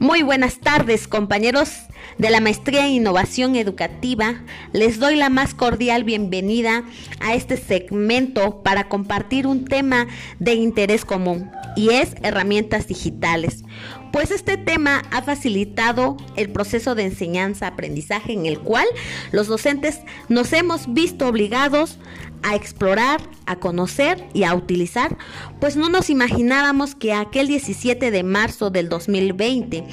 Muy 0.00 0.22
buenas 0.22 0.60
tardes, 0.60 1.08
compañeros 1.08 1.70
de 2.18 2.30
la 2.30 2.40
Maestría 2.40 2.86
en 2.86 2.92
Innovación 2.92 3.56
Educativa. 3.56 4.42
Les 4.72 4.98
doy 4.98 5.16
la 5.16 5.28
más 5.28 5.54
cordial 5.54 6.04
bienvenida 6.04 6.84
a 7.20 7.34
este 7.34 7.56
segmento 7.56 8.62
para 8.62 8.88
compartir 8.88 9.46
un 9.46 9.64
tema 9.64 10.06
de 10.38 10.54
interés 10.54 11.04
común 11.04 11.50
y 11.76 11.90
es 11.90 12.14
herramientas 12.22 12.88
digitales. 12.88 13.64
Pues 14.12 14.30
este 14.30 14.56
tema 14.56 15.02
ha 15.10 15.22
facilitado 15.22 16.16
el 16.36 16.50
proceso 16.50 16.94
de 16.94 17.04
enseñanza-aprendizaje 17.04 18.32
en 18.32 18.46
el 18.46 18.58
cual 18.58 18.86
los 19.32 19.46
docentes 19.46 20.00
nos 20.28 20.52
hemos 20.52 20.92
visto 20.92 21.26
obligados 21.28 21.98
a 22.42 22.54
explorar, 22.54 23.20
a 23.46 23.56
conocer 23.56 24.24
y 24.32 24.44
a 24.44 24.54
utilizar, 24.54 25.16
pues 25.60 25.76
no 25.76 25.88
nos 25.88 26.08
imaginábamos 26.08 26.94
que 26.94 27.12
aquel 27.12 27.48
17 27.48 28.10
de 28.10 28.22
marzo 28.22 28.70
del 28.70 28.88
2020, 28.88 29.84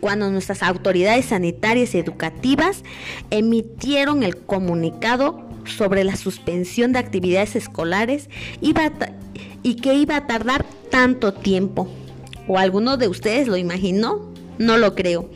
cuando 0.00 0.30
nuestras 0.30 0.62
autoridades 0.62 1.26
sanitarias 1.26 1.94
y 1.94 1.98
educativas 1.98 2.84
emitieron 3.30 4.22
el 4.22 4.36
comunicado 4.36 5.48
sobre 5.64 6.04
la 6.04 6.16
suspensión 6.16 6.92
de 6.92 7.00
actividades 7.00 7.56
escolares 7.56 8.30
iba 8.60 8.90
y 9.62 9.74
que 9.76 9.94
iba 9.94 10.16
a 10.16 10.26
tardar 10.26 10.64
tanto 10.90 11.34
tiempo. 11.34 11.88
¿O 12.48 12.58
alguno 12.58 12.96
de 12.96 13.08
ustedes 13.08 13.46
lo 13.46 13.56
imaginó? 13.56 14.32
No 14.58 14.78
lo 14.78 14.94
creo. 14.94 15.30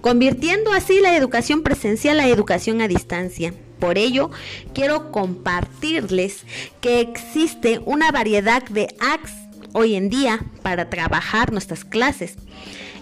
Convirtiendo 0.00 0.72
así 0.72 1.00
la 1.00 1.16
educación 1.16 1.62
presencial 1.62 2.20
a 2.20 2.28
educación 2.28 2.80
a 2.80 2.88
distancia. 2.88 3.54
Por 3.78 3.96
ello, 3.96 4.30
quiero 4.74 5.12
compartirles 5.12 6.44
que 6.80 7.00
existe 7.00 7.80
una 7.86 8.10
variedad 8.10 8.62
de 8.64 8.94
apps 9.00 9.32
hoy 9.72 9.94
en 9.94 10.10
día 10.10 10.44
para 10.62 10.90
trabajar 10.90 11.52
nuestras 11.52 11.84
clases 11.84 12.36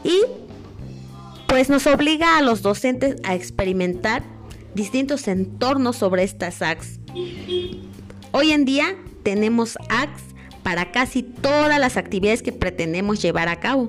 y 0.04 0.20
pues 1.48 1.70
nos 1.70 1.86
obliga 1.86 2.36
a 2.36 2.42
los 2.42 2.62
docentes 2.62 3.16
a 3.24 3.34
experimentar 3.34 4.22
distintos 4.74 5.26
entornos 5.26 5.96
sobre 5.96 6.22
estas 6.22 6.60
apps. 6.62 7.00
Hoy 8.32 8.52
en 8.52 8.64
día 8.64 8.96
tenemos 9.22 9.78
apps 9.88 10.27
para 10.68 10.92
casi 10.92 11.22
todas 11.22 11.80
las 11.80 11.96
actividades 11.96 12.42
que 12.42 12.52
pretendemos 12.52 13.22
llevar 13.22 13.48
a 13.48 13.58
cabo. 13.58 13.88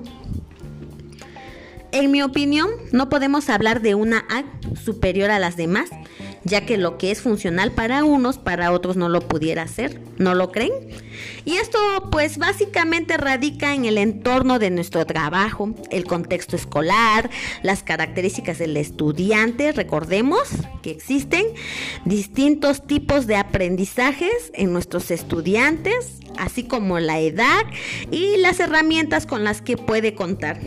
En 1.92 2.10
mi 2.10 2.22
opinión, 2.22 2.70
no 2.90 3.10
podemos 3.10 3.50
hablar 3.50 3.82
de 3.82 3.94
una 3.94 4.24
app 4.30 4.46
superior 4.82 5.30
a 5.30 5.38
las 5.38 5.58
demás, 5.58 5.90
ya 6.44 6.64
que 6.64 6.78
lo 6.78 6.96
que 6.96 7.10
es 7.10 7.20
funcional 7.20 7.72
para 7.72 8.02
unos, 8.04 8.38
para 8.38 8.72
otros 8.72 8.96
no 8.96 9.10
lo 9.10 9.20
pudiera 9.20 9.60
hacer, 9.60 10.00
¿no 10.16 10.34
lo 10.34 10.52
creen? 10.52 10.72
Y 11.44 11.56
esto 11.56 11.78
pues 12.10 12.38
básicamente 12.38 13.18
radica 13.18 13.74
en 13.74 13.84
el 13.84 13.98
entorno 13.98 14.58
de 14.58 14.70
nuestro 14.70 15.04
trabajo, 15.04 15.74
el 15.90 16.04
contexto 16.04 16.56
escolar, 16.56 17.28
las 17.62 17.82
características 17.82 18.58
del 18.58 18.76
estudiante, 18.78 19.72
recordemos 19.72 20.48
que 20.82 20.92
existen 20.92 21.44
distintos 22.06 22.86
tipos 22.86 23.26
de 23.26 23.36
aprendizajes 23.36 24.50
en 24.54 24.72
nuestros 24.72 25.10
estudiantes, 25.10 26.20
así 26.40 26.64
como 26.64 26.98
la 26.98 27.20
edad 27.20 27.64
y 28.10 28.36
las 28.38 28.60
herramientas 28.60 29.26
con 29.26 29.44
las 29.44 29.62
que 29.62 29.76
puede 29.76 30.14
contar. 30.14 30.58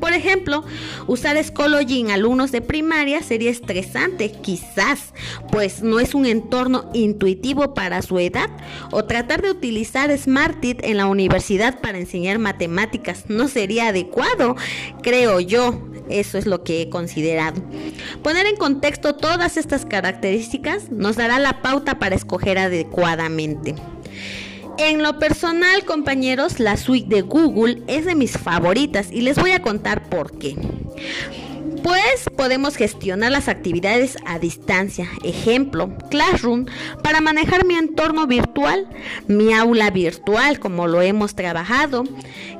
Por 0.00 0.12
ejemplo, 0.12 0.64
usar 1.06 1.42
Schoology 1.42 2.00
en 2.00 2.10
alumnos 2.10 2.52
de 2.52 2.60
primaria 2.60 3.22
sería 3.22 3.50
estresante, 3.50 4.30
quizás, 4.30 5.12
pues 5.50 5.82
no 5.82 6.00
es 6.00 6.14
un 6.14 6.26
entorno 6.26 6.90
intuitivo 6.94 7.74
para 7.74 8.02
su 8.02 8.18
edad, 8.18 8.50
o 8.92 9.04
tratar 9.04 9.42
de 9.42 9.50
utilizar 9.50 10.16
Smartit 10.16 10.84
en 10.84 10.98
la 10.98 11.06
universidad 11.06 11.80
para 11.80 11.98
enseñar 11.98 12.38
matemáticas 12.38 13.24
no 13.28 13.48
sería 13.48 13.88
adecuado, 13.88 14.56
creo 15.02 15.40
yo. 15.40 15.80
Eso 16.08 16.38
es 16.38 16.46
lo 16.46 16.62
que 16.62 16.82
he 16.82 16.88
considerado. 16.88 17.60
Poner 18.22 18.46
en 18.46 18.54
contexto 18.54 19.16
todas 19.16 19.56
estas 19.56 19.84
características 19.84 20.92
nos 20.92 21.16
dará 21.16 21.40
la 21.40 21.62
pauta 21.62 21.98
para 21.98 22.14
escoger 22.14 22.58
adecuadamente. 22.58 23.74
En 24.78 25.02
lo 25.02 25.18
personal, 25.18 25.84
compañeros, 25.84 26.60
la 26.60 26.76
suite 26.76 27.08
de 27.08 27.22
Google 27.22 27.82
es 27.86 28.04
de 28.04 28.14
mis 28.14 28.32
favoritas 28.32 29.10
y 29.10 29.22
les 29.22 29.38
voy 29.38 29.52
a 29.52 29.62
contar 29.62 30.08
por 30.10 30.38
qué. 30.38 30.54
Pues 31.86 32.28
podemos 32.36 32.74
gestionar 32.74 33.30
las 33.30 33.46
actividades 33.46 34.16
a 34.26 34.40
distancia. 34.40 35.08
Ejemplo, 35.22 35.96
Classroom 36.10 36.66
para 37.04 37.20
manejar 37.20 37.64
mi 37.64 37.76
entorno 37.76 38.26
virtual, 38.26 38.88
mi 39.28 39.52
aula 39.52 39.92
virtual 39.92 40.58
como 40.58 40.88
lo 40.88 41.00
hemos 41.00 41.36
trabajado, 41.36 42.02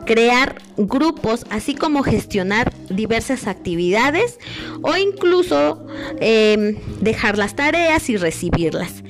crear 0.04 0.62
grupos, 0.76 1.44
así 1.50 1.74
como 1.74 2.04
gestionar 2.04 2.72
diversas 2.88 3.48
actividades 3.48 4.38
o 4.82 4.96
incluso 4.96 5.84
em, 6.20 6.76
dejar 7.00 7.36
las 7.36 7.56
tareas 7.56 8.08
y 8.08 8.16
recibirlas. 8.18 9.02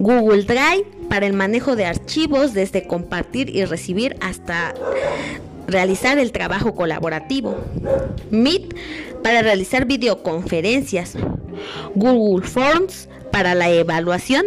Google 0.00 0.42
Drive 0.42 0.84
para 1.08 1.26
el 1.26 1.32
manejo 1.32 1.76
de 1.76 1.86
archivos 1.86 2.54
desde 2.54 2.88
compartir 2.88 3.54
y 3.54 3.64
recibir 3.66 4.16
hasta 4.20 4.74
realizar 5.70 6.18
el 6.18 6.32
trabajo 6.32 6.74
colaborativo. 6.74 7.56
Meet 8.30 8.74
para 9.22 9.42
realizar 9.42 9.86
videoconferencias. 9.86 11.16
Google 11.94 12.46
Forms 12.46 13.08
para 13.30 13.54
la 13.54 13.70
evaluación 13.70 14.44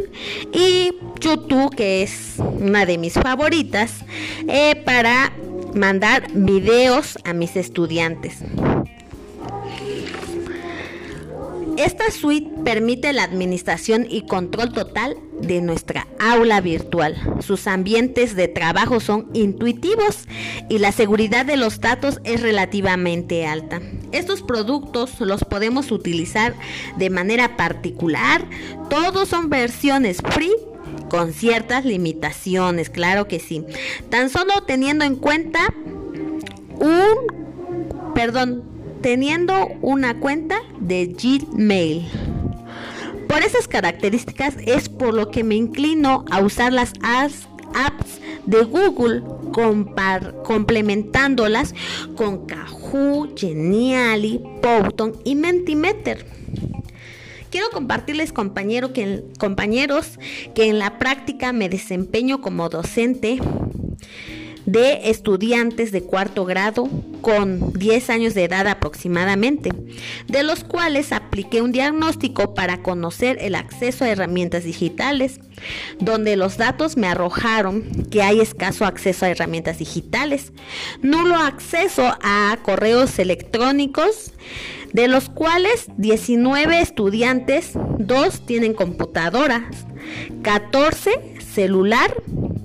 y 0.51 0.91
YouTube, 1.19 1.75
que 1.75 2.03
es 2.03 2.35
una 2.59 2.85
de 2.85 2.97
mis 2.97 3.13
favoritas, 3.13 4.03
eh, 4.47 4.75
para 4.85 5.31
mandar 5.73 6.27
videos 6.33 7.17
a 7.23 7.33
mis 7.33 7.55
estudiantes. 7.55 8.39
Esta 11.77 12.11
suite 12.11 12.49
permite 12.63 13.13
la 13.13 13.23
administración 13.23 14.05
y 14.07 14.27
control 14.27 14.73
total 14.73 15.17
de 15.41 15.61
nuestra 15.61 16.07
aula 16.19 16.61
virtual. 16.61 17.15
Sus 17.39 17.67
ambientes 17.67 18.35
de 18.35 18.47
trabajo 18.47 18.99
son 18.99 19.29
intuitivos 19.33 20.27
y 20.69 20.79
la 20.79 20.91
seguridad 20.91 21.45
de 21.45 21.57
los 21.57 21.81
datos 21.81 22.19
es 22.23 22.41
relativamente 22.41 23.45
alta. 23.45 23.81
Estos 24.11 24.41
productos 24.41 25.19
los 25.19 25.43
podemos 25.43 25.91
utilizar 25.91 26.53
de 26.97 27.09
manera 27.09 27.57
particular. 27.57 28.45
Todos 28.89 29.29
son 29.29 29.49
versiones 29.49 30.17
free 30.31 30.53
con 31.09 31.33
ciertas 31.33 31.85
limitaciones, 31.85 32.89
claro 32.89 33.27
que 33.27 33.39
sí. 33.39 33.63
Tan 34.09 34.29
solo 34.29 34.63
teniendo 34.65 35.05
en 35.05 35.15
cuenta 35.15 35.73
un, 36.79 38.13
perdón, 38.15 38.63
teniendo 39.01 39.67
una 39.81 40.19
cuenta 40.19 40.61
de 40.79 41.07
Gmail. 41.07 42.07
Por 43.33 43.41
esas 43.41 43.67
características 43.67 44.53
es 44.63 44.89
por 44.89 45.15
lo 45.15 45.31
que 45.31 45.43
me 45.43 45.55
inclino 45.55 46.23
a 46.29 46.39
usar 46.39 46.71
las 46.71 46.93
apps 47.01 47.47
de 48.45 48.61
Google 48.61 49.23
complementándolas 50.43 51.73
con 52.15 52.45
Kahoo, 52.45 53.33
Geniali, 53.35 54.39
Powton 54.61 55.13
y 55.23 55.33
Mentimeter. 55.33 56.27
Quiero 57.49 57.71
compartirles 57.71 58.31
compañeros 58.31 58.91
que 58.93 60.65
en 60.65 60.77
la 60.77 60.99
práctica 60.99 61.53
me 61.53 61.69
desempeño 61.69 62.39
como 62.39 62.69
docente 62.69 63.39
de 64.65 65.09
estudiantes 65.09 65.91
de 65.91 66.03
cuarto 66.03 66.45
grado 66.45 66.89
con 67.21 67.73
10 67.73 68.09
años 68.09 68.33
de 68.33 68.45
edad 68.45 68.67
aproximadamente, 68.67 69.71
de 70.27 70.43
los 70.43 70.63
cuales 70.63 71.11
apliqué 71.11 71.61
un 71.61 71.71
diagnóstico 71.71 72.53
para 72.53 72.81
conocer 72.81 73.37
el 73.41 73.55
acceso 73.55 74.03
a 74.03 74.09
herramientas 74.09 74.63
digitales, 74.63 75.39
donde 75.99 76.35
los 76.35 76.57
datos 76.57 76.97
me 76.97 77.07
arrojaron 77.07 77.83
que 78.09 78.21
hay 78.21 78.39
escaso 78.41 78.85
acceso 78.85 79.25
a 79.25 79.29
herramientas 79.29 79.79
digitales, 79.79 80.51
nulo 81.01 81.35
acceso 81.35 82.17
a 82.21 82.57
correos 82.63 83.19
electrónicos, 83.19 84.33
de 84.91 85.07
los 85.07 85.29
cuales 85.29 85.87
19 85.97 86.79
estudiantes, 86.79 87.71
2 87.97 88.45
tienen 88.45 88.73
computadoras, 88.73 89.87
14 90.43 91.32
celular, 91.53 92.15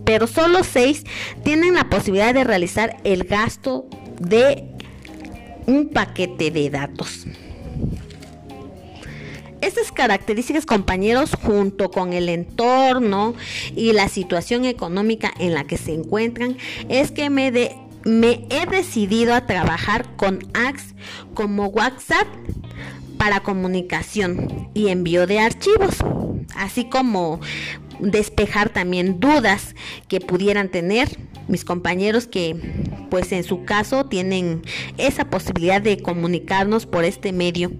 pero 0.04 0.26
solo 0.26 0.64
6 0.64 1.04
tienen 1.44 1.74
la 1.74 1.90
posibilidad 1.90 2.34
de 2.34 2.44
realizar 2.44 2.96
el 3.04 3.24
gasto 3.24 3.86
de 4.18 4.64
un 5.66 5.90
paquete 5.90 6.50
de 6.50 6.70
datos. 6.70 7.26
Estas 9.60 9.90
características, 9.90 10.64
compañeros, 10.66 11.32
junto 11.42 11.90
con 11.90 12.12
el 12.12 12.28
entorno 12.28 13.34
y 13.74 13.92
la 13.92 14.08
situación 14.08 14.64
económica 14.64 15.32
en 15.38 15.52
la 15.52 15.64
que 15.64 15.76
se 15.76 15.92
encuentran, 15.92 16.56
es 16.88 17.10
que 17.10 17.28
me, 17.28 17.50
me 18.04 18.46
he 18.50 18.66
decidido 18.66 19.34
a 19.34 19.46
trabajar 19.46 20.16
con 20.16 20.38
apps 20.54 20.94
como 21.34 21.66
WhatsApp 21.66 22.26
para 23.18 23.40
comunicación 23.40 24.70
y 24.74 24.88
envío 24.88 25.26
de 25.26 25.40
archivos, 25.40 25.96
así 26.54 26.84
como 26.88 27.40
despejar 28.00 28.70
también 28.70 29.20
dudas 29.20 29.74
que 30.08 30.20
pudieran 30.20 30.68
tener 30.68 31.08
mis 31.48 31.64
compañeros 31.64 32.26
que 32.26 32.56
pues 33.10 33.32
en 33.32 33.44
su 33.44 33.64
caso 33.64 34.06
tienen 34.06 34.62
esa 34.98 35.24
posibilidad 35.24 35.80
de 35.80 36.00
comunicarnos 36.02 36.86
por 36.86 37.04
este 37.04 37.32
medio. 37.32 37.72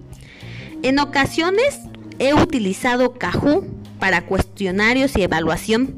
En 0.81 0.99
ocasiones 0.99 1.79
he 2.19 2.33
utilizado 2.33 3.13
Kahoot 3.13 3.65
para 3.99 4.25
cuestionarios 4.25 5.15
y 5.17 5.23
evaluación, 5.23 5.95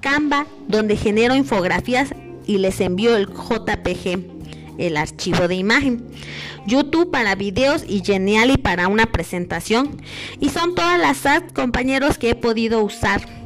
Canva 0.00 0.46
donde 0.68 0.96
genero 0.96 1.34
infografías 1.36 2.14
y 2.46 2.58
les 2.58 2.80
envío 2.80 3.16
el 3.16 3.26
JPG, 3.28 4.18
el 4.78 4.96
archivo 4.96 5.46
de 5.46 5.54
imagen. 5.54 6.04
YouTube 6.66 7.10
para 7.10 7.34
videos 7.34 7.84
y 7.86 8.02
Genially 8.04 8.56
para 8.56 8.88
una 8.88 9.06
presentación. 9.06 10.00
Y 10.40 10.48
son 10.48 10.74
todas 10.74 10.98
las 10.98 11.22
compañeros, 11.52 12.18
que 12.18 12.30
he 12.30 12.34
podido 12.34 12.82
usar. 12.82 13.41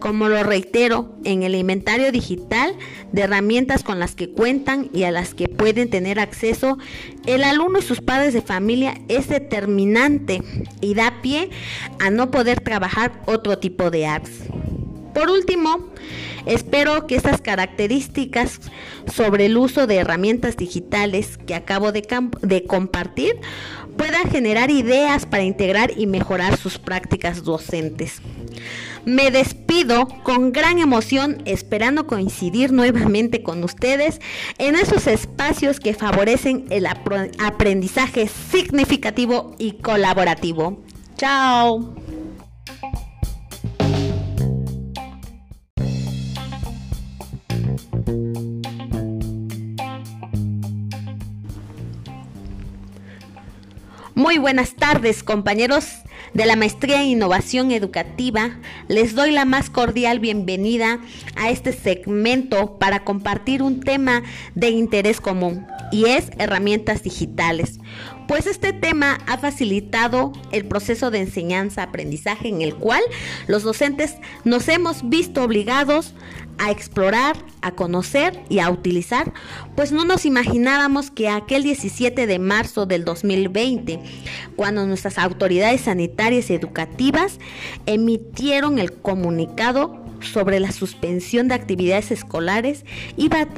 Como 0.00 0.28
lo 0.28 0.42
reitero, 0.44 1.12
en 1.24 1.42
el 1.42 1.54
inventario 1.54 2.12
digital 2.12 2.76
de 3.12 3.22
herramientas 3.22 3.82
con 3.82 3.98
las 3.98 4.14
que 4.14 4.30
cuentan 4.30 4.90
y 4.92 5.02
a 5.02 5.10
las 5.10 5.34
que 5.34 5.48
pueden 5.48 5.90
tener 5.90 6.20
acceso, 6.20 6.78
el 7.26 7.42
alumno 7.42 7.80
y 7.80 7.82
sus 7.82 8.00
padres 8.00 8.32
de 8.32 8.42
familia 8.42 8.94
es 9.08 9.28
determinante 9.28 10.42
y 10.80 10.94
da 10.94 11.20
pie 11.20 11.50
a 11.98 12.10
no 12.10 12.30
poder 12.30 12.60
trabajar 12.60 13.22
otro 13.26 13.58
tipo 13.58 13.90
de 13.90 14.06
apps. 14.06 14.30
Por 15.14 15.30
último, 15.30 15.88
espero 16.46 17.08
que 17.08 17.16
estas 17.16 17.40
características 17.40 18.60
sobre 19.12 19.46
el 19.46 19.56
uso 19.56 19.88
de 19.88 19.96
herramientas 19.96 20.56
digitales 20.56 21.38
que 21.38 21.56
acabo 21.56 21.90
de, 21.90 22.64
compartir 22.68 23.34
puedan 23.96 24.30
generar 24.30 24.70
ideas 24.70 25.26
para 25.26 25.42
integrar 25.42 25.90
y 25.96 26.06
mejorar 26.06 26.56
sus 26.56 26.78
prácticas 26.78 27.42
docentes. 27.42 28.22
Me 29.08 29.30
despido 29.30 30.06
con 30.22 30.52
gran 30.52 30.78
emoción 30.78 31.40
esperando 31.46 32.06
coincidir 32.06 32.72
nuevamente 32.72 33.42
con 33.42 33.64
ustedes 33.64 34.20
en 34.58 34.74
esos 34.74 35.06
espacios 35.06 35.80
que 35.80 35.94
favorecen 35.94 36.66
el 36.68 36.84
aprendizaje 36.84 38.28
significativo 38.28 39.56
y 39.58 39.78
colaborativo. 39.78 40.82
Chao. 41.16 41.94
Muy 54.14 54.36
buenas 54.36 54.74
tardes, 54.74 55.22
compañeros 55.22 56.02
de 56.38 56.46
la 56.46 56.54
Maestría 56.54 57.02
en 57.02 57.08
Innovación 57.08 57.72
Educativa. 57.72 58.60
Les 58.86 59.16
doy 59.16 59.32
la 59.32 59.44
más 59.44 59.70
cordial 59.70 60.20
bienvenida 60.20 61.00
a 61.34 61.50
este 61.50 61.72
segmento 61.72 62.78
para 62.78 63.02
compartir 63.02 63.60
un 63.60 63.80
tema 63.80 64.22
de 64.54 64.70
interés 64.70 65.20
común 65.20 65.66
y 65.90 66.04
es 66.04 66.30
herramientas 66.38 67.02
digitales. 67.02 67.80
Pues 68.28 68.46
este 68.46 68.74
tema 68.74 69.18
ha 69.26 69.38
facilitado 69.38 70.32
el 70.52 70.66
proceso 70.66 71.10
de 71.10 71.20
enseñanza-aprendizaje 71.20 72.48
en 72.48 72.60
el 72.60 72.74
cual 72.74 73.00
los 73.46 73.62
docentes 73.62 74.16
nos 74.44 74.68
hemos 74.68 75.08
visto 75.08 75.42
obligados 75.42 76.12
a 76.58 76.70
explorar, 76.70 77.38
a 77.62 77.70
conocer 77.70 78.38
y 78.50 78.58
a 78.58 78.68
utilizar, 78.68 79.32
pues 79.76 79.92
no 79.92 80.04
nos 80.04 80.26
imaginábamos 80.26 81.10
que 81.10 81.30
aquel 81.30 81.62
17 81.62 82.26
de 82.26 82.38
marzo 82.38 82.84
del 82.84 83.06
2020, 83.06 83.98
cuando 84.56 84.84
nuestras 84.86 85.16
autoridades 85.16 85.82
sanitarias 85.82 86.50
y 86.50 86.54
educativas 86.54 87.38
emitieron 87.86 88.78
el 88.78 88.92
comunicado 88.92 90.04
sobre 90.20 90.60
la 90.60 90.72
suspensión 90.72 91.48
de 91.48 91.54
actividades 91.54 92.10
escolares 92.10 92.84
iba 93.16 93.48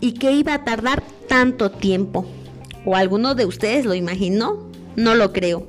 y 0.00 0.14
que 0.14 0.32
iba 0.32 0.54
a 0.54 0.64
tardar 0.64 1.00
tanto 1.28 1.70
tiempo. 1.70 2.26
¿O 2.84 2.96
alguno 2.96 3.34
de 3.34 3.46
ustedes 3.46 3.84
lo 3.84 3.94
imaginó? 3.94 4.70
No 4.96 5.14
lo 5.14 5.32
creo. 5.32 5.66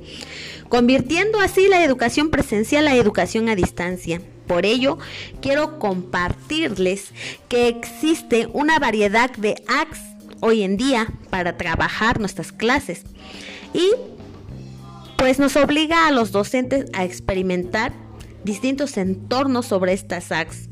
Convirtiendo 0.68 1.40
así 1.40 1.68
la 1.68 1.84
educación 1.84 2.30
presencial 2.30 2.88
a 2.88 2.96
educación 2.96 3.48
a 3.48 3.54
distancia. 3.54 4.20
Por 4.46 4.66
ello, 4.66 4.98
quiero 5.40 5.78
compartirles 5.78 7.12
que 7.48 7.68
existe 7.68 8.48
una 8.52 8.78
variedad 8.78 9.30
de 9.32 9.62
apps 9.68 10.00
hoy 10.40 10.62
en 10.62 10.76
día 10.76 11.12
para 11.30 11.56
trabajar 11.56 12.18
nuestras 12.18 12.52
clases 12.52 13.04
y 13.72 13.92
pues 15.16 15.38
nos 15.38 15.54
obliga 15.56 16.08
a 16.08 16.10
los 16.10 16.32
docentes 16.32 16.86
a 16.92 17.04
experimentar 17.04 17.92
distintos 18.44 18.96
entornos 18.96 19.66
sobre 19.66 19.92
estas 19.92 20.32
apps. 20.32 20.68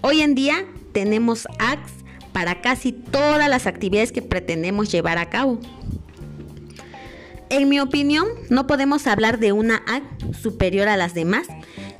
Hoy 0.00 0.22
en 0.22 0.34
día 0.34 0.66
tenemos 0.92 1.46
apps 1.60 1.92
para 2.32 2.60
casi 2.60 2.92
todas 2.92 3.48
las 3.48 3.66
actividades 3.66 4.12
que 4.12 4.22
pretendemos 4.22 4.90
llevar 4.90 5.18
a 5.18 5.28
cabo. 5.28 5.58
En 7.50 7.68
mi 7.68 7.80
opinión, 7.80 8.26
no 8.48 8.66
podemos 8.66 9.06
hablar 9.06 9.38
de 9.38 9.52
una 9.52 9.82
app 9.86 10.34
superior 10.34 10.88
a 10.88 10.96
las 10.96 11.12
demás, 11.12 11.46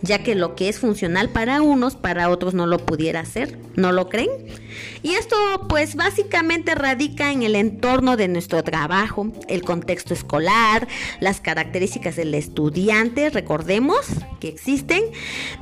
ya 0.02 0.22
que 0.22 0.34
lo 0.34 0.54
que 0.54 0.69
es 0.69 0.78
funcional 0.78 1.31
para 1.31 1.62
unos, 1.62 1.96
para 1.96 2.28
otros 2.28 2.54
no 2.54 2.66
lo 2.66 2.78
pudiera 2.78 3.20
hacer. 3.20 3.58
¿No 3.75 3.93
lo 3.93 4.08
creen? 4.08 4.31
Y 5.02 5.12
esto 5.12 5.37
pues 5.69 5.94
básicamente 5.94 6.75
radica 6.75 7.32
en 7.32 7.43
el 7.43 7.54
entorno 7.54 8.16
de 8.16 8.28
nuestro 8.28 8.62
trabajo, 8.62 9.32
el 9.49 9.62
contexto 9.62 10.12
escolar, 10.12 10.87
las 11.20 11.40
características 11.40 12.16
del 12.16 12.34
estudiante. 12.34 13.31
Recordemos 13.31 14.06
que 14.40 14.49
existen 14.49 15.02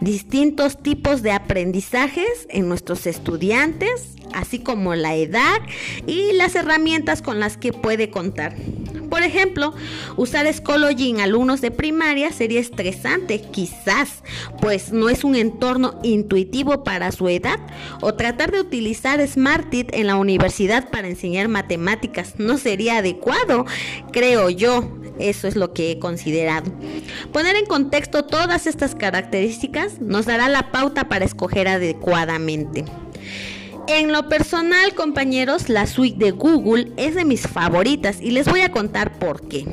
distintos 0.00 0.82
tipos 0.82 1.22
de 1.22 1.32
aprendizajes 1.32 2.46
en 2.48 2.69
nuestros 2.69 3.06
estudiantes, 3.06 4.16
así 4.32 4.58
como 4.58 4.94
la 4.94 5.14
edad 5.14 5.60
y 6.06 6.32
las 6.32 6.54
herramientas 6.54 7.22
con 7.22 7.40
las 7.40 7.56
que 7.56 7.72
puede 7.72 8.10
contar. 8.10 8.56
Por 9.11 9.23
ejemplo, 9.23 9.75
usar 10.17 10.51
Schoology 10.53 11.11
en 11.11 11.21
alumnos 11.21 11.61
de 11.61 11.71
primaria 11.71 12.33
sería 12.33 12.61
estresante, 12.61 13.41
quizás, 13.41 14.23
pues 14.61 14.93
no 14.93 15.09
es 15.09 15.25
un 15.25 15.35
entorno 15.35 15.99
intuitivo 16.03 16.85
para 16.85 17.12
su 17.12 17.29
edad, 17.29 17.59
o 18.01 18.15
tratar 18.15 18.53
de 18.53 18.61
utilizar 18.61 19.27
SmartIt 19.27 19.93
en 19.93 20.07
la 20.07 20.17
universidad 20.17 20.89
para 20.91 21.09
enseñar 21.09 21.49
matemáticas 21.49 22.35
no 22.39 22.57
sería 22.57 22.99
adecuado, 22.99 23.67
creo 24.12 24.49
yo. 24.49 24.97
Eso 25.19 25.49
es 25.49 25.55
lo 25.55 25.75
que 25.75 25.91
he 25.91 25.99
considerado. 25.99 26.73
Poner 27.31 27.57
en 27.57 27.67
contexto 27.67 28.25
todas 28.25 28.67
estas 28.67 28.95
características 28.95 30.01
nos 30.01 30.25
dará 30.25 30.49
la 30.49 30.73
pauta 30.73 31.11
para 31.11 31.27
escoger 31.27 31.69
adecuadamente. 31.69 32.87
En 33.92 34.12
lo 34.12 34.28
personal, 34.28 34.94
compañeros, 34.94 35.68
la 35.68 35.85
suite 35.85 36.16
de 36.25 36.30
Google 36.30 36.92
es 36.97 37.16
de 37.16 37.25
mis 37.25 37.49
favoritas 37.49 38.20
y 38.20 38.30
les 38.30 38.47
voy 38.47 38.61
a 38.61 38.70
contar 38.70 39.18
por 39.18 39.49
qué. 39.49 39.66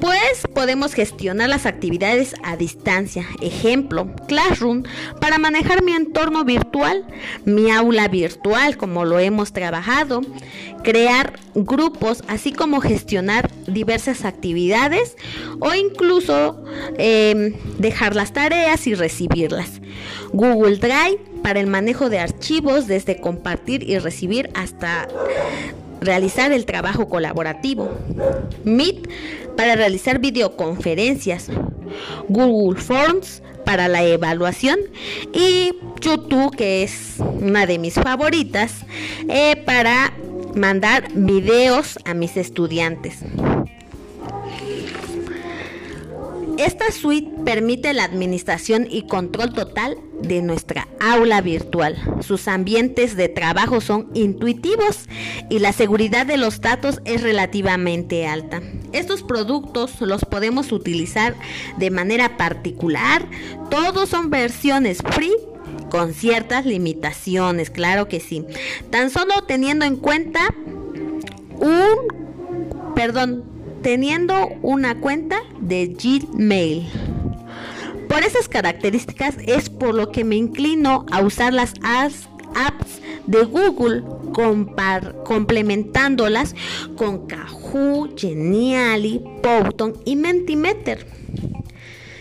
Pues 0.00 0.46
podemos 0.54 0.94
gestionar 0.94 1.48
las 1.48 1.66
actividades 1.66 2.34
a 2.42 2.56
distancia. 2.56 3.26
Ejemplo, 3.42 4.08
Classroom 4.28 4.84
para 5.20 5.38
manejar 5.38 5.82
mi 5.82 5.92
entorno 5.92 6.44
virtual, 6.44 7.04
mi 7.44 7.70
aula 7.70 8.06
virtual 8.08 8.76
como 8.76 9.04
lo 9.04 9.18
hemos 9.18 9.52
trabajado, 9.52 10.22
crear 10.84 11.38
grupos, 11.54 12.22
así 12.28 12.52
como 12.52 12.80
gestionar 12.80 13.50
diversas 13.66 14.24
actividades 14.24 15.16
o 15.60 15.74
incluso 15.74 16.64
em, 16.96 17.54
dejar 17.78 18.14
las 18.14 18.32
tareas 18.32 18.86
y 18.86 18.94
recibirlas. 18.94 19.80
Google 20.32 20.76
Drive 20.76 21.18
para 21.42 21.60
el 21.60 21.66
manejo 21.66 22.08
de 22.08 22.18
archivos 22.18 22.86
desde 22.86 23.20
compartir 23.20 23.88
y 23.88 23.98
recibir 23.98 24.50
hasta 24.54 25.08
realizar 26.00 26.52
el 26.52 26.64
trabajo 26.64 27.08
colaborativo. 27.08 27.90
Meet 28.64 29.08
para 29.58 29.74
realizar 29.74 30.20
videoconferencias. 30.20 31.48
Google 32.28 32.80
Forms 32.80 33.42
para 33.64 33.88
la 33.88 34.04
evaluación 34.04 34.78
y 35.34 35.72
YouTube, 36.00 36.54
que 36.54 36.84
es 36.84 37.16
una 37.18 37.66
de 37.66 37.80
mis 37.80 37.94
favoritas, 37.94 38.86
eh, 39.28 39.56
para 39.66 40.12
mandar 40.54 41.08
videos 41.12 41.98
a 42.04 42.14
mis 42.14 42.36
estudiantes. 42.36 43.24
Esta 46.58 46.90
suite 46.90 47.30
permite 47.44 47.92
la 47.94 48.02
administración 48.02 48.88
y 48.90 49.02
control 49.02 49.52
total 49.52 49.96
de 50.20 50.42
nuestra 50.42 50.88
aula 50.98 51.40
virtual. 51.40 51.96
Sus 52.20 52.48
ambientes 52.48 53.14
de 53.14 53.28
trabajo 53.28 53.80
son 53.80 54.08
intuitivos 54.12 55.08
y 55.48 55.60
la 55.60 55.72
seguridad 55.72 56.26
de 56.26 56.36
los 56.36 56.60
datos 56.60 57.00
es 57.04 57.22
relativamente 57.22 58.26
alta. 58.26 58.60
Estos 58.92 59.22
productos 59.22 60.00
los 60.00 60.24
podemos 60.24 60.72
utilizar 60.72 61.36
de 61.76 61.92
manera 61.92 62.36
particular. 62.36 63.24
Todos 63.70 64.08
son 64.08 64.28
versiones 64.28 64.98
free 65.12 65.36
con 65.92 66.12
ciertas 66.12 66.66
limitaciones, 66.66 67.70
claro 67.70 68.08
que 68.08 68.18
sí. 68.18 68.44
Tan 68.90 69.10
solo 69.10 69.44
teniendo 69.46 69.84
en 69.84 69.94
cuenta 69.94 70.52
un, 71.60 72.94
perdón, 72.96 73.44
teniendo 73.82 74.48
una 74.62 75.00
cuenta 75.00 75.38
de 75.60 75.88
Gmail. 75.88 76.88
Por 78.08 78.22
esas 78.22 78.48
características 78.48 79.36
es 79.46 79.68
por 79.68 79.94
lo 79.94 80.10
que 80.10 80.24
me 80.24 80.36
inclino 80.36 81.04
a 81.10 81.22
usar 81.22 81.52
las 81.52 81.74
apps 81.82 82.28
de 83.26 83.44
Google 83.44 84.02
complementándolas 85.24 86.54
con 86.96 87.26
Kahoot, 87.26 88.18
Geniali, 88.18 89.22
Powton 89.42 89.94
y 90.04 90.16
Mentimeter. 90.16 91.06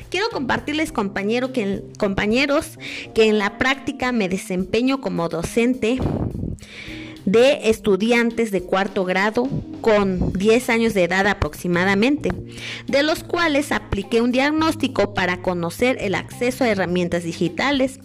Quiero 0.10 0.30
compartirles 0.30 0.92
compañero 0.92 1.52
que, 1.52 1.84
compañeros 1.98 2.80
que 3.14 3.28
en 3.28 3.40
la 3.40 3.58
práctica 3.58 4.12
me 4.12 4.30
desempeño 4.30 5.02
como 5.02 5.30
docente 5.30 6.00
de 7.28 7.70
estudiantes 7.70 8.52
de 8.52 8.64
cuarto 8.64 9.04
grado 9.04 9.50
con 9.82 10.32
10 10.32 10.70
años 10.70 10.94
de 10.94 11.04
edad 11.04 11.28
aproximadamente, 11.28 12.32
de 12.88 13.04
los 13.04 13.26
cuales 13.26 13.74
apliqué 13.74 14.22
un 14.22 14.32
diagnóstico 14.32 15.14
para 15.14 15.42
conocer 15.42 15.98
el 16.00 16.16
acceso 16.16 16.64
a 16.64 16.70
herramientas 16.70 17.26
digitales, 17.26 18.00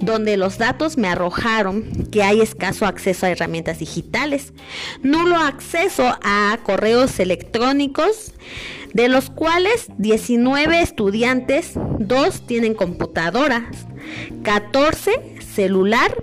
donde 0.00 0.36
los 0.36 0.58
datos 0.58 0.98
me 0.98 1.08
arrojaron 1.08 1.84
que 2.12 2.22
hay 2.22 2.42
escaso 2.42 2.84
acceso 2.84 3.24
a 3.24 3.30
herramientas 3.30 3.78
digitales, 3.78 4.52
nulo 5.02 5.36
acceso 5.36 6.18
a 6.22 6.58
correos 6.62 7.18
electrónicos, 7.20 8.34
de 8.92 9.08
los 9.08 9.30
cuales 9.30 9.86
19 9.96 10.82
estudiantes, 10.82 11.72
2 12.00 12.46
tienen 12.46 12.74
computadoras, 12.74 13.64
14 14.42 15.38
celular, 15.58 16.14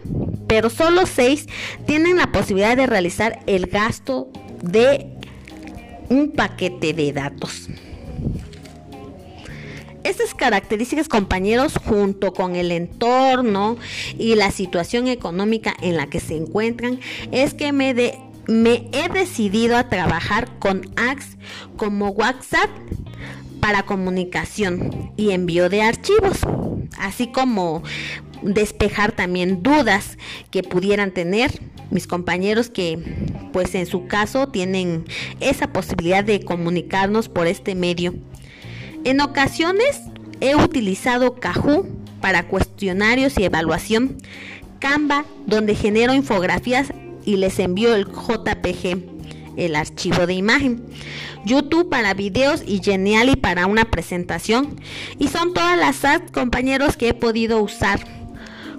pero 0.56 0.70
solo 0.70 1.06
6 1.06 1.48
tienen 1.86 2.16
la 2.16 2.32
posibilidad 2.32 2.78
de 2.78 2.88
realizar 2.88 3.40
el 3.46 3.66
gasto 3.66 4.30
de 4.62 5.06
un 6.08 6.32
paquete 6.32 6.94
de 6.94 7.12
datos. 7.12 7.68
Estas 10.06 10.34
características, 10.34 11.10
compañeros, 11.10 11.74
junto 11.84 12.32
con 12.32 12.56
el 12.56 12.72
entorno 12.72 13.76
y 14.18 14.36
la 14.36 14.50
situación 14.50 15.10
económica 15.10 15.76
en 15.82 15.98
la 15.98 16.08
que 16.08 16.22
se 16.22 16.38
encuentran, 16.38 17.02
es 17.34 17.54
que 17.54 17.74
me, 17.74 17.90
he 17.90 19.10
decidido 19.14 19.76
a 19.76 19.90
trabajar 19.90 20.58
con 20.60 20.90
apps 20.96 21.36
como 21.76 22.12
WhatsApp 22.12 22.70
para 23.60 23.84
comunicación 23.84 25.12
y 25.18 25.32
envío 25.32 25.68
de 25.68 25.82
archivos, 25.82 26.38
así 26.98 27.28
como 27.28 27.84
despejar 28.54 29.12
también 29.12 29.64
dudas 29.64 30.18
que 30.52 30.64
pudieran 30.64 31.12
tener 31.12 31.60
mis 31.92 32.08
compañeros 32.08 32.70
que 32.70 33.00
pues 33.52 33.76
en 33.76 33.86
su 33.86 34.08
caso 34.08 34.48
tienen 34.48 35.06
esa 35.40 35.68
posibilidad 35.68 36.24
de 36.24 36.44
comunicarnos 36.44 37.30
por 37.30 37.48
este 37.48 37.76
medio. 37.76 38.14
En 39.04 39.22
ocasiones 39.22 40.02
he 40.42 40.56
utilizado 40.56 41.36
Kahoot 41.36 41.88
para 42.22 42.48
cuestionarios 42.48 43.38
y 43.38 43.44
evaluación, 43.44 44.18
Canva 44.80 45.26
donde 45.46 45.76
genero 45.76 46.14
infografías 46.14 46.92
y 47.24 47.38
les 47.38 47.60
envío 47.60 47.96
el 47.96 48.06
JPG, 48.06 49.04
el 49.58 49.76
archivo 49.76 50.28
de 50.28 50.34
imagen. 50.34 50.84
YouTube 51.46 51.90
para 51.90 52.14
videos 52.14 52.64
y 52.66 52.82
Geniali 52.84 53.36
para 53.36 53.68
una 53.68 53.86
presentación. 53.86 54.80
Y 55.20 55.28
son 55.28 55.54
todas 55.54 55.78
las 55.78 56.22
compañeros, 56.32 56.98
que 56.98 57.10
he 57.10 57.14
podido 57.14 57.62
usar 57.62 58.15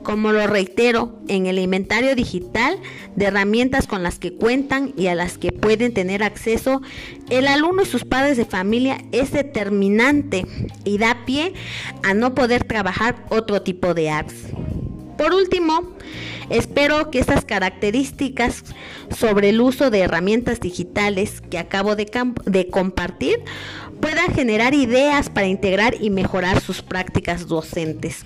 como 0.07 0.31
lo 0.31 0.47
reitero, 0.47 1.19
en 1.27 1.47
el 1.47 1.59
inventario 1.59 2.15
digital 2.15 2.79
de 3.17 3.25
herramientas 3.25 3.89
con 3.89 4.05
las 4.05 4.21
que 4.21 4.33
cuentan 4.33 4.93
y 4.97 5.09
a 5.09 5.17
las 5.17 5.37
que 5.37 5.51
pueden 5.51 5.93
tener 5.93 6.23
acceso, 6.23 6.81
el 7.29 7.49
alumno 7.49 7.83
y 7.83 7.87
sus 7.87 8.05
padres 8.05 8.37
de 8.37 8.45
familia 8.45 8.99
es 9.11 9.33
determinante 9.33 10.47
y 10.85 10.99
da 10.99 11.25
pie 11.27 11.55
a 12.05 12.15
no 12.15 12.37
poder 12.37 12.63
trabajar 12.63 13.17
otro 13.31 13.63
tipo 13.63 13.95
de 13.95 14.11
apps. 14.11 14.53
Por 15.19 15.35
último, 15.35 15.97
espero 16.51 17.11
que 17.11 17.19
estas 17.19 17.45
características 17.45 18.63
sobre 19.11 19.49
el 19.49 19.61
uso 19.61 19.91
de 19.91 20.03
herramientas 20.03 20.61
digitales 20.61 21.41
que 21.41 21.59
acabo 21.59 21.97
de, 21.97 22.07
compartir 22.71 23.41
puedan 24.01 24.33
generar 24.35 24.73
ideas 24.73 25.31
para 25.31 25.49
integrar 25.49 25.97
y 26.01 26.11
mejorar 26.11 26.61
sus 26.61 26.83
prácticas 26.83 27.49
docentes. 27.49 28.25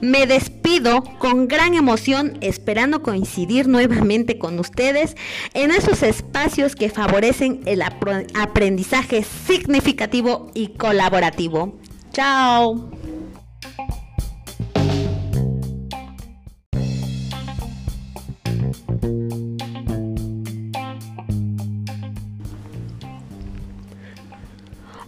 Me 0.00 0.26
despido 0.26 1.02
con 1.18 1.48
gran 1.48 1.74
emoción 1.74 2.38
esperando 2.40 3.02
coincidir 3.02 3.66
nuevamente 3.66 4.38
con 4.38 4.58
ustedes 4.60 5.16
en 5.54 5.72
esos 5.72 6.04
espacios 6.04 6.76
que 6.76 6.88
favorecen 6.88 7.62
el 7.66 7.82
aprendizaje 7.82 9.24
significativo 9.24 10.52
y 10.54 10.68
colaborativo. 10.68 11.78
Chao. 12.12 12.90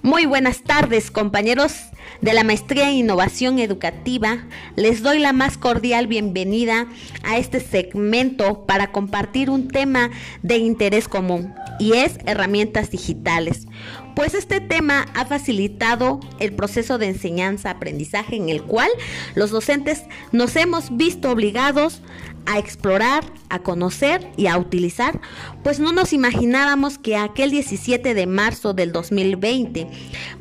Muy 0.03 0.27
buenas 0.27 0.63
tardes 0.65 1.13
compañeros 1.13 1.90
de 2.21 2.35
la 2.35 2.45
Maestría 2.45 2.91
en 2.91 2.97
Innovación 2.97 3.59
Educativa, 3.59 4.47
les 4.77 5.03
doy 5.03 5.19
la 5.19 5.33
más 5.33 5.57
cordial 5.57 6.07
bienvenida 6.07 6.87
a 7.23 7.39
este 7.39 7.61
segmento 7.61 8.67
para 8.67 8.93
compartir 8.93 9.51
un 9.51 9.69
tema 9.69 10.11
de 10.43 10.59
interés 10.59 11.09
común 11.09 11.55
y 11.79 11.95
es 11.95 12.19
herramientas 12.27 12.91
digitales. 12.91 13.67
Pues 14.15 14.35
este 14.35 14.61
tema 14.61 15.07
ha 15.15 15.25
facilitado 15.25 16.21
el 16.39 16.53
proceso 16.53 16.99
de 16.99 17.07
enseñanza-aprendizaje 17.07 18.37
en 18.37 18.49
el 18.49 18.63
cual 18.63 18.91
los 19.35 19.51
docentes 19.51 20.03
nos 20.33 20.57
hemos 20.57 20.97
visto 20.97 21.31
obligados 21.31 22.03
a 22.47 22.59
explorar, 22.59 23.25
a 23.49 23.61
conocer 23.61 24.27
y 24.37 24.47
a 24.47 24.59
utilizar, 24.59 25.21
pues 25.63 25.79
no 25.79 25.93
nos 25.93 26.13
imaginábamos 26.13 26.99
que 26.99 27.17
aquel 27.17 27.51
17 27.51 28.15
de 28.15 28.27
marzo 28.27 28.73
del 28.73 28.93
2020, 28.93 29.87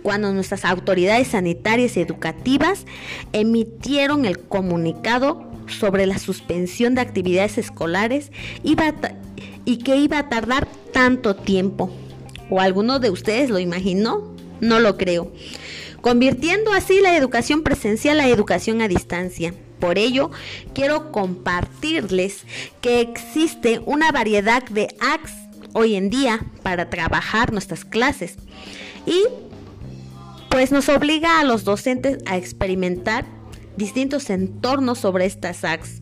cuando 0.02 0.34
nuestras 0.34 0.66
autoridades 0.66 1.30
sanitarias 1.30 1.98
y 1.98 2.02
educativas 2.02 2.86
emitieron 3.34 4.26
el 4.26 4.40
comunicado 4.40 5.50
sobre 5.68 6.06
la 6.06 6.18
suspensión 6.18 6.96
de 6.96 7.02
actividades 7.02 7.58
escolares 7.58 8.32
iba 8.64 8.94
y 9.66 9.78
que 9.78 9.98
iba 9.98 10.18
a 10.18 10.30
tardar 10.30 10.68
tanto 10.92 11.36
tiempo. 11.36 11.92
¿O 12.50 12.60
alguno 12.60 13.00
de 13.00 13.10
ustedes 13.10 13.50
lo 13.50 13.60
imaginó? 13.60 14.34
No 14.60 14.80
lo 14.80 14.98
creo. 14.98 15.32
Convirtiendo 16.02 16.72
así 16.74 17.00
la 17.02 17.16
educación 17.16 17.64
presencial 17.64 18.20
a 18.20 18.28
educación 18.28 18.82
a 18.82 18.88
distancia. 18.88 19.54
Por 19.80 19.98
ello, 19.98 20.32
quiero 20.74 21.12
compartirles 21.12 22.46
que 22.82 23.02
existe 23.02 23.82
una 23.86 24.12
variedad 24.12 24.64
de 24.64 24.96
apps 25.00 25.34
hoy 25.74 25.96
en 25.96 26.10
día 26.10 26.46
para 26.64 26.90
trabajar 26.90 27.54
nuestras 27.54 27.86
clases 27.86 28.36
y 29.06 29.24
pues 30.50 30.72
nos 30.72 30.90
obliga 30.90 31.40
a 31.40 31.44
los 31.44 31.64
docentes 31.64 32.18
a 32.26 32.38
experimentar 32.38 33.26
distintos 33.78 34.30
entornos 34.30 35.00
sobre 35.00 35.26
estas 35.26 35.64
apps. 35.64 36.02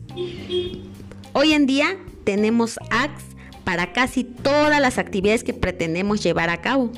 Hoy 1.32 1.52
en 1.52 1.66
día 1.66 1.96
tenemos 2.24 2.78
apps 2.90 3.22
para 3.68 3.92
casi 3.92 4.24
todas 4.24 4.80
las 4.80 4.96
actividades 4.96 5.44
que 5.44 5.52
pretendemos 5.52 6.22
llevar 6.22 6.48
a 6.48 6.62
cabo. 6.62 6.90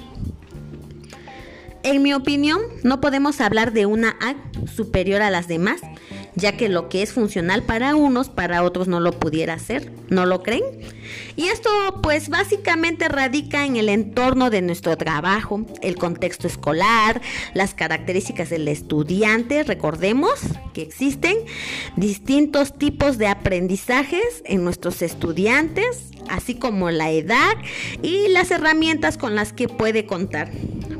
En 1.83 2.01
mi 2.01 2.15
opinión, 2.15 2.61
no 2.85 3.01
podemos 3.01 3.41
hablar 3.41 3.73
de 3.73 3.87
una 3.87 4.11
app 4.21 4.37
superior 4.69 5.21
a 5.21 5.33
las 5.33 5.49
demás, 5.49 5.81
ya 6.35 6.57
que 6.57 6.69
lo 6.69 6.89
que 6.89 7.03
es 7.03 7.13
funcional 7.13 7.63
para 7.63 7.95
unos, 7.95 8.29
para 8.29 8.63
otros 8.63 8.89
no 8.89 9.01
lo 9.01 9.13
pudiera 9.13 9.55
hacer, 9.55 9.93
¿no 10.09 10.27
lo 10.27 10.43
creen? 10.43 10.65
Y 11.37 11.49
esto 11.49 11.71
pues 12.03 12.29
básicamente 12.29 13.09
radica 13.09 13.65
en 13.65 13.77
el 13.77 13.89
entorno 13.89 14.51
de 14.51 14.63
nuestro 14.63 14.97
trabajo, 14.97 15.67
el 15.83 15.97
contexto 15.97 16.47
escolar, 16.47 17.21
las 17.55 17.75
características 17.75 18.51
del 18.51 18.69
estudiante, 18.69 19.63
recordemos 19.65 20.41
que 20.75 20.83
existen 20.83 21.37
distintos 21.97 22.77
tipos 22.79 23.19
de 23.19 23.27
aprendizajes 23.27 24.43
en 24.45 24.65
nuestros 24.65 25.03
estudiantes, 25.03 26.11
así 26.29 26.55
como 26.55 26.91
la 26.91 27.11
edad 27.11 27.57
y 28.03 28.29
las 28.29 28.51
herramientas 28.51 29.17
con 29.17 29.35
las 29.35 29.53
que 29.53 29.69
puede 29.69 30.07
contar. 30.07 30.51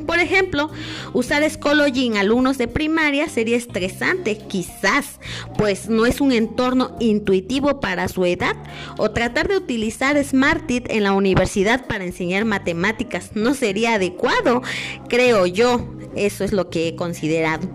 Por 0.05 0.19
ejemplo, 0.19 0.69
usar 1.13 1.49
Schoology 1.49 2.07
en 2.07 2.17
alumnos 2.17 2.57
de 2.57 2.67
primaria 2.67 3.29
sería 3.29 3.57
estresante, 3.57 4.37
quizás, 4.37 5.19
pues 5.57 5.89
no 5.89 6.05
es 6.05 6.21
un 6.21 6.31
entorno 6.31 6.95
intuitivo 6.99 7.79
para 7.79 8.07
su 8.07 8.25
edad, 8.25 8.55
o 8.97 9.11
tratar 9.11 9.47
de 9.47 9.57
utilizar 9.57 10.21
Smartit 10.23 10.89
en 10.89 11.03
la 11.03 11.13
universidad 11.13 11.87
para 11.87 12.05
enseñar 12.05 12.45
matemáticas 12.45 13.31
no 13.35 13.53
sería 13.53 13.95
adecuado, 13.95 14.61
creo 15.07 15.45
yo. 15.45 15.95
Eso 16.15 16.43
es 16.43 16.51
lo 16.51 16.69
que 16.69 16.89
he 16.89 16.95
considerado. 16.97 17.69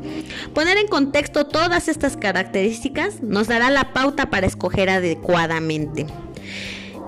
Poner 0.52 0.76
en 0.76 0.88
contexto 0.88 1.47
todas 1.47 1.88
estas 1.88 2.18
características 2.18 3.23
nos 3.23 3.49
dará 3.49 3.71
la 3.71 3.95
pauta 3.95 4.28
para 4.28 4.47
escoger 4.47 4.90
adecuadamente. 4.90 6.06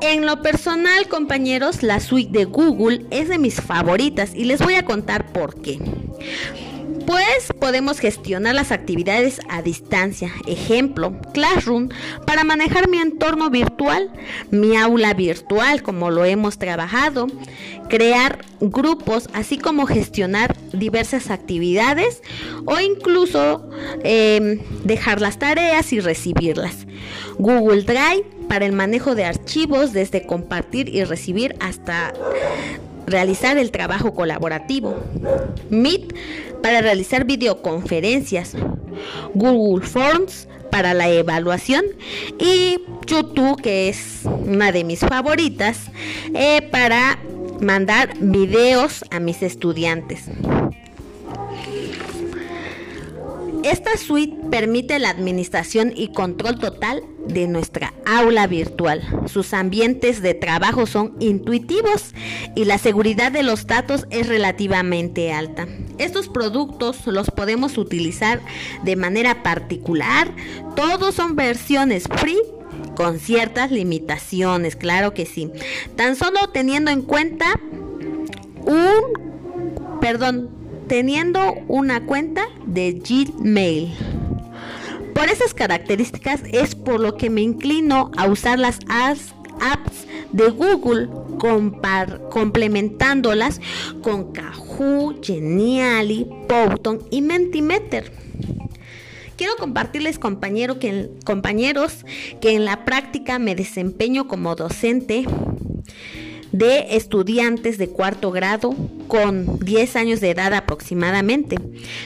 En 0.00 0.26
lo 0.26 0.43
personal, 0.43 1.09
compañeros, 1.09 1.83
la 1.83 1.99
suite 1.99 2.31
de 2.31 2.45
Google 2.45 3.07
es 3.11 3.28
de 3.28 3.38
mis 3.38 3.61
favoritas 3.61 4.33
y 4.35 4.45
les 4.45 4.61
voy 4.61 4.75
a 4.75 4.85
contar 4.85 5.33
por 5.33 5.61
qué. 5.61 5.78
Después 7.09 7.55
podemos 7.59 8.00
gestionar 8.00 8.55
las 8.55 8.71
actividades 8.71 9.41
a 9.49 9.62
distancia. 9.62 10.31
Ejemplo, 10.47 11.17
Classroom 11.33 11.88
para 12.27 12.45
manejar 12.45 12.87
mi 12.87 12.99
entorno 12.99 13.49
virtual, 13.49 14.11
mi 14.50 14.77
aula 14.77 15.15
virtual 15.15 15.83
como 15.83 16.11
lo 16.11 16.27
hemos 16.27 16.59
trabajado, 16.59 17.29
crear 17.88 18.45
grupos, 18.61 19.31
así 19.33 19.57
como 19.57 19.87
gestionar 19.87 20.55
diversas 20.75 21.31
actividades 21.31 22.21
o 22.67 22.79
incluso 22.79 23.71
em, 24.05 24.61
dejar 24.85 25.23
las 25.23 25.38
tareas 25.38 25.95
y 25.95 26.00
recibirlas. 26.00 26.87
Google 27.38 27.85
Drive 27.85 28.27
para 28.50 28.67
el 28.67 28.73
manejo 28.73 29.15
de 29.15 29.25
archivos 29.25 29.95
desde 29.95 30.27
compartir 30.27 30.95
y 30.95 31.05
recibir 31.05 31.57
hasta 31.59 32.12
realizar 33.09 33.59
el 33.59 33.71
trabajo 33.71 34.15
colaborativo. 34.15 34.97
Meet 35.71 36.15
para 36.62 36.81
realizar 36.81 37.25
videoconferencias. 37.25 38.55
Google 39.35 39.87
Forms 39.87 40.49
para 40.71 40.95
la 40.95 41.09
evaluación 41.09 41.85
y 42.38 42.79
YouTube 43.07 43.61
que 43.62 43.88
es 43.88 44.23
una 44.25 44.73
de 44.73 44.85
mis 44.85 45.00
favoritas 45.00 45.79
eh, 46.35 46.62
para 46.71 47.19
mandar 47.61 48.15
videos 48.19 49.05
a 49.11 49.21
mis 49.21 49.43
estudiantes. 49.43 50.25
Esta 53.65 53.97
suite 53.97 54.37
permite 54.50 54.99
la 54.99 55.11
administración 55.11 55.93
y 55.95 56.12
control 56.12 56.59
total 56.59 57.03
de 57.28 57.47
nuestra 57.47 57.94
aula 58.04 58.47
virtual. 58.47 59.02
Sus 59.26 59.52
ambientes 59.52 60.23
de 60.23 60.35
trabajo 60.35 60.87
son 60.87 61.14
intuitivos 61.20 62.14
y 62.54 62.64
la 62.64 62.78
seguridad 62.78 63.30
de 63.30 63.42
los 63.42 63.66
datos 63.66 64.06
es 64.11 64.28
relativamente 64.28 65.32
alta. 65.32 65.66
Estos 65.99 66.28
productos 66.28 67.06
los 67.06 67.30
podemos 67.30 67.78
utilizar 67.78 68.40
de 68.85 68.97
manera 68.97 69.42
particular. 69.42 70.30
Todos 70.75 71.14
son 71.14 71.37
versiones 71.37 72.04
free 72.16 72.40
con 72.97 73.18
ciertas 73.18 73.70
limitaciones, 73.70 74.76
claro 74.76 75.14
que 75.14 75.26
sí. 75.26 75.50
Tan 75.97 76.16
solo 76.16 76.49
teniendo 76.52 76.90
en 76.90 77.02
cuenta 77.02 77.47
un, 78.64 79.99
perdón, 80.00 80.50
teniendo 80.88 81.54
una 81.68 82.06
cuenta 82.06 82.49
de 82.66 82.92
Gmail. 82.92 83.94
Por 85.18 85.28
esas 85.28 85.52
características 85.52 86.42
es 86.52 86.76
por 86.76 87.00
lo 87.00 87.16
que 87.16 87.28
me 87.28 87.40
inclino 87.40 88.12
a 88.16 88.28
usar 88.28 88.60
las 88.60 88.78
apps 88.88 89.34
de 90.30 90.48
Google 90.48 91.08
complementándolas 92.30 93.60
con 94.00 94.32
Kahoo, 94.32 95.16
Geniali, 95.20 96.25
Powton 96.48 97.00
y 97.10 97.22
Mentimeter. 97.22 98.12
Quiero 99.37 99.56
compartirles 99.56 100.20
que, 100.20 101.10
compañeros 101.25 102.04
que 102.40 102.54
en 102.54 102.64
la 102.64 102.84
práctica 102.84 103.40
me 103.40 103.56
desempeño 103.56 104.28
como 104.28 104.54
docente 104.54 105.25
de 106.52 106.97
estudiantes 106.97 107.78
de 107.78 107.88
cuarto 107.88 108.31
grado 108.31 108.75
con 109.07 109.59
10 109.59 109.97
años 109.97 110.21
de 110.21 110.31
edad 110.31 110.55
aproximadamente, 110.55 111.57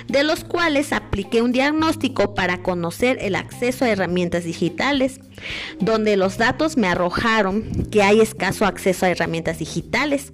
de 0.08 0.24
los 0.24 0.44
cuales 0.44 0.92
apliqué 0.92 1.42
un 1.42 1.52
diagnóstico 1.52 2.34
para 2.34 2.62
conocer 2.62 3.18
el 3.20 3.34
acceso 3.34 3.84
a 3.84 3.90
herramientas 3.90 4.44
digitales, 4.44 5.20
donde 5.80 6.16
los 6.16 6.38
datos 6.38 6.76
me 6.76 6.88
arrojaron 6.88 7.86
que 7.90 8.02
hay 8.02 8.20
escaso 8.20 8.64
acceso 8.64 9.06
a 9.06 9.10
herramientas 9.10 9.58
digitales, 9.58 10.32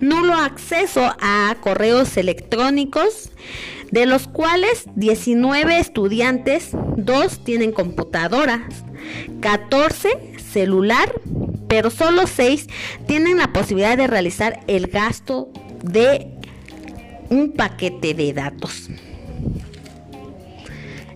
nulo 0.00 0.34
acceso 0.34 1.14
a 1.20 1.56
correos 1.60 2.16
electrónicos, 2.16 3.30
de 3.90 4.06
los 4.06 4.28
cuales 4.28 4.84
19 4.94 5.78
estudiantes, 5.78 6.70
2 6.96 7.44
tienen 7.44 7.72
computadoras, 7.72 8.84
14 9.40 10.30
celular, 10.52 11.12
pero 11.70 11.88
solo 11.88 12.26
6 12.26 12.66
tienen 13.06 13.38
la 13.38 13.52
posibilidad 13.52 13.96
de 13.96 14.08
realizar 14.08 14.58
el 14.66 14.88
gasto 14.88 15.48
de 15.84 16.26
un 17.30 17.52
paquete 17.52 18.12
de 18.12 18.32
datos. 18.32 18.90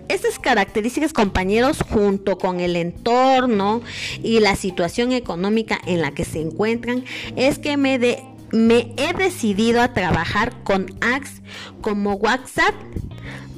Estas 0.08 0.38
características, 0.38 1.12
compañeros, 1.12 1.82
junto 1.82 2.38
con 2.38 2.60
el 2.60 2.76
entorno 2.76 3.82
y 4.22 4.38
la 4.38 4.54
situación 4.54 5.10
económica 5.10 5.80
en 5.86 6.00
la 6.00 6.12
que 6.12 6.24
se 6.24 6.40
encuentran, 6.40 7.04
es 7.34 7.58
que 7.58 7.76
me, 7.76 7.94
he 7.96 9.12
decidido 9.18 9.82
a 9.82 9.92
trabajar 9.92 10.62
con 10.62 10.86
apps 11.00 11.42
como 11.80 12.14
WhatsApp 12.14 12.74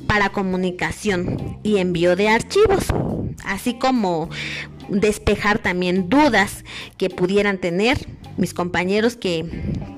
para 0.06 0.30
comunicación 0.30 1.58
y 1.62 1.76
envío 1.76 2.16
de 2.16 2.30
archivos, 2.30 2.86
así 3.44 3.74
como 3.74 4.30
despejar 4.88 5.58
también 5.58 6.08
dudas 6.08 6.64
que 6.96 7.10
pudieran 7.10 7.58
tener 7.58 7.98
mis 8.36 8.54
compañeros 8.54 9.16
que 9.16 9.44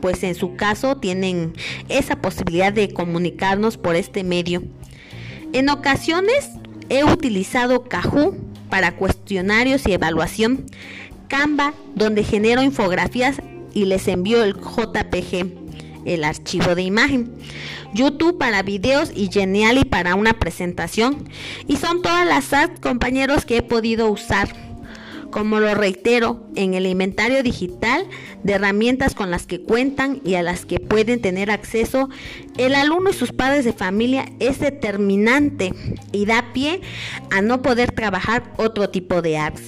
pues 0.00 0.22
en 0.22 0.34
su 0.34 0.56
caso 0.56 0.96
tienen 0.96 1.54
esa 1.88 2.16
posibilidad 2.16 2.72
de 2.72 2.92
comunicarnos 2.92 3.76
por 3.76 3.96
este 3.96 4.24
medio. 4.24 4.62
En 5.52 5.68
ocasiones 5.70 6.50
he 6.88 7.04
utilizado 7.04 7.84
Kahoot 7.84 8.36
para 8.68 8.96
cuestionarios 8.96 9.86
y 9.86 9.92
evaluación, 9.92 10.66
Canva 11.28 11.74
donde 11.94 12.24
genero 12.24 12.62
infografías 12.62 13.42
y 13.74 13.84
les 13.84 14.08
envío 14.08 14.42
el 14.42 14.54
JPG, 14.54 15.52
el 16.06 16.24
archivo 16.24 16.74
de 16.74 16.82
imagen. 16.82 17.32
YouTube 17.94 18.38
para 18.38 18.62
videos 18.62 19.10
y 19.14 19.30
Geniali 19.30 19.84
para 19.84 20.14
una 20.14 20.34
presentación. 20.34 21.28
Y 21.66 21.76
son 21.76 22.02
todas 22.02 22.26
las 22.26 22.52
apps, 22.52 22.80
compañeros, 22.80 23.44
que 23.44 23.58
he 23.58 23.62
podido 23.62 24.10
usar 24.10 24.48
como 25.30 25.60
lo 25.60 25.74
reitero, 25.74 26.46
en 26.56 26.74
el 26.74 26.86
inventario 26.86 27.42
digital 27.42 28.06
de 28.42 28.54
herramientas 28.54 29.14
con 29.14 29.30
las 29.30 29.46
que 29.46 29.62
cuentan 29.62 30.20
y 30.24 30.34
a 30.34 30.42
las 30.42 30.64
que 30.64 30.80
pueden 30.80 31.20
tener 31.20 31.50
acceso, 31.50 32.08
el 32.56 32.74
alumno 32.74 33.10
y 33.10 33.14
sus 33.14 33.32
padres 33.32 33.64
de 33.64 33.72
familia 33.72 34.26
es 34.40 34.60
determinante 34.60 35.74
y 36.12 36.26
da 36.26 36.52
pie 36.52 36.80
a 37.30 37.42
no 37.42 37.62
poder 37.62 37.92
trabajar 37.92 38.52
otro 38.56 38.90
tipo 38.90 39.22
de 39.22 39.38
apps. 39.38 39.62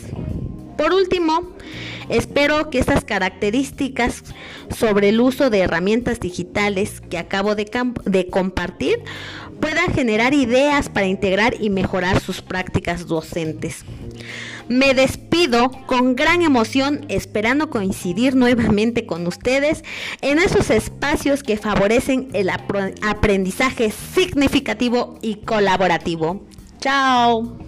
Por 0.81 0.95
último, 0.95 1.47
espero 2.09 2.71
que 2.71 2.79
estas 2.79 3.05
características 3.05 4.25
sobre 4.75 5.11
el 5.11 5.21
uso 5.21 5.51
de 5.51 5.59
herramientas 5.59 6.21
digitales 6.21 7.03
que 7.03 7.19
acabo 7.19 7.55
de, 7.55 8.29
compartir 8.31 8.99
puedan 9.61 9.93
generar 9.93 10.33
ideas 10.33 10.89
para 10.89 11.07
integrar 11.07 11.55
y 11.61 11.69
mejorar 11.69 12.19
sus 12.21 12.41
prácticas 12.41 13.07
docentes. 13.07 13.85
Me 14.71 14.95
despido 14.95 15.73
con 15.87 16.15
gran 16.15 16.43
emoción 16.43 17.05
esperando 17.09 17.71
coincidir 17.71 18.37
nuevamente 18.37 19.05
con 19.05 19.27
ustedes 19.27 19.83
en 20.21 20.39
esos 20.39 20.71
espacios 20.71 21.43
que 21.43 21.57
favorecen 21.57 22.29
el 22.35 22.51
aprendizaje 22.51 23.91
significativo 23.91 25.19
y 25.23 25.45
colaborativo. 25.45 26.47
Chao. 26.79 27.59